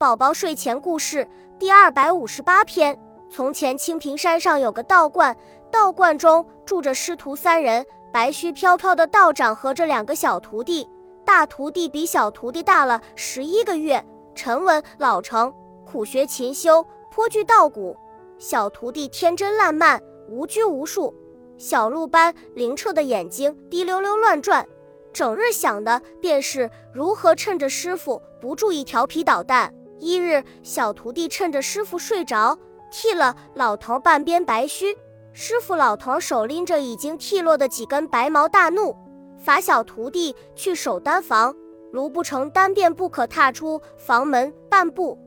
[0.00, 1.26] 宝宝睡前故事
[1.58, 2.96] 第二百五十八篇：
[3.28, 5.36] 从前，清平山上有个道观，
[5.72, 10.88] 道观中住着师徒三人，白须飘飘的道长和这两个小徒弟。
[11.24, 14.06] 大徒弟比小徒弟大了十一个月，
[14.36, 15.52] 沉稳老成，
[15.84, 17.92] 苦学勤修，颇具道骨；
[18.38, 21.12] 小徒弟天真烂漫，无拘无束，
[21.56, 24.64] 小鹿般灵澈的眼睛滴溜溜乱转，
[25.12, 29.74] 整日想的便是如何趁着师傅不注意调皮捣蛋。
[30.00, 32.58] 一日，小徒弟趁着师傅睡着，
[32.90, 34.96] 剃了老头半边白须。
[35.32, 38.96] 师傅老头手拎着已经剃落的几根白毛，大怒，
[39.38, 41.54] 罚小徒弟去守丹房，
[41.92, 45.18] 如不成单便不可踏出房门半步。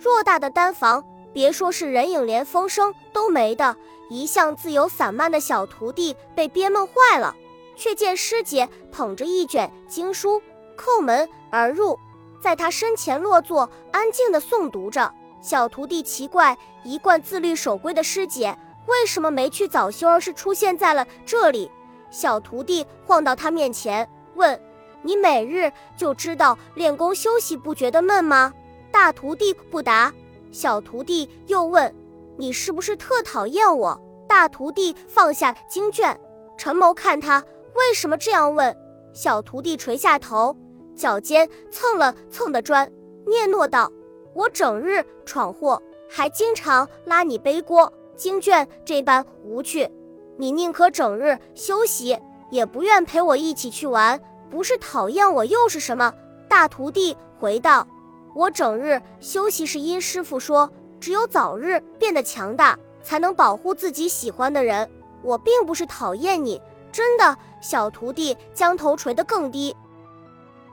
[0.00, 3.76] 偌大的丹房，别说是人影，连风声都没的。
[4.08, 7.36] 一向自由散漫的小徒弟被憋闷坏了，
[7.76, 10.42] 却见师姐捧着一卷经书，
[10.76, 11.96] 叩门而入。
[12.40, 15.12] 在他身前落座，安静地诵读着。
[15.42, 18.56] 小徒弟奇怪，一贯自律守规的师姐
[18.86, 21.70] 为什么没去早修，而是出现在了这里？
[22.10, 24.60] 小徒弟晃到他面前，问
[25.02, 28.52] ：“你每日就知道练功休息，不觉得闷吗？”
[28.90, 30.12] 大徒弟不答。
[30.50, 31.94] 小徒弟又问
[32.36, 36.18] ：“你是不是特讨厌我？”大徒弟放下经卷，
[36.58, 38.76] 沉眸看他，为什么这样问？
[39.12, 40.56] 小徒弟垂下头。
[41.00, 42.86] 脚尖蹭了蹭的砖，
[43.24, 43.90] 嗫嚅道
[44.36, 47.90] ：“我整日闯祸，还经常拉你背锅。
[48.14, 49.90] 经卷这般无趣，
[50.36, 52.18] 你宁可整日休息，
[52.50, 54.20] 也不愿陪我一起去玩。
[54.50, 56.12] 不是讨厌我，又是什么？”
[56.46, 57.88] 大徒弟回道
[58.36, 60.70] ：“我整日休息，是因师傅说，
[61.00, 64.86] 只有早日变得强大，才能保护自己喜欢的人。
[65.22, 66.60] 我并不是讨厌你，
[66.92, 69.74] 真的。”小徒弟将头垂得更低。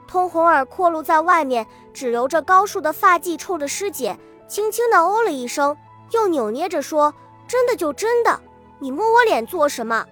[0.08, 5.76] 通红耳廓露在外面，只留着高束的发髻，冲着师姐轻轻的哦了一声，
[6.12, 7.12] 又扭捏着说
[7.46, 8.40] ：“真的就真的，
[8.78, 10.06] 你摸我脸做什么？”